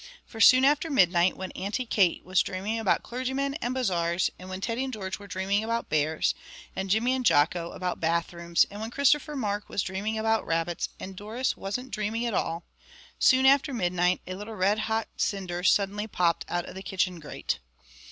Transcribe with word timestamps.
For 0.25 0.41
soon 0.41 0.65
after 0.65 0.89
midnight, 0.89 1.37
when 1.37 1.51
Auntie 1.51 1.85
Kate 1.85 2.25
was 2.25 2.41
dreaming 2.41 2.79
about 2.79 3.03
clergymen 3.03 3.53
and 3.61 3.71
bazaars, 3.71 4.31
and 4.39 4.49
when 4.49 4.59
Teddy 4.59 4.83
and 4.83 4.91
George 4.91 5.19
were 5.19 5.27
dreaming 5.27 5.63
about 5.63 5.89
bears, 5.89 6.33
and 6.75 6.89
Jimmy 6.89 7.13
and 7.13 7.23
Jocko 7.23 7.69
about 7.69 7.99
bathrooms, 7.99 8.65
and 8.71 8.81
when 8.81 8.89
Christopher 8.89 9.35
Mark 9.35 9.69
was 9.69 9.83
dreaming 9.83 10.17
about 10.17 10.43
rabbits, 10.47 10.89
and 10.99 11.15
Doris 11.15 11.55
wasn't 11.55 11.91
dreaming 11.91 12.25
at 12.25 12.33
all 12.33 12.63
soon 13.19 13.45
after 13.45 13.75
midnight 13.75 14.21
a 14.25 14.33
little 14.33 14.55
red 14.55 14.79
hot 14.89 15.07
cinder 15.17 15.61
suddenly 15.61 16.07
popped 16.07 16.45
out 16.49 16.65
of 16.65 16.73
the 16.73 16.81
kitchen 16.81 17.19
grate. 17.19 17.59